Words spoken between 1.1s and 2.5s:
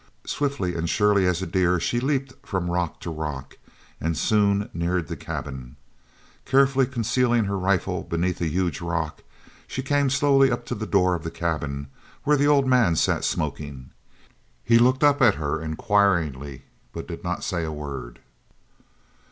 as a deer she leaped